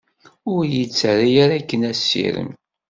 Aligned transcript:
Ur 0.53 0.61
yi-d-ttarra 0.73 1.29
ara 1.43 1.53
akken 1.59 1.81
asirem. 1.91 2.51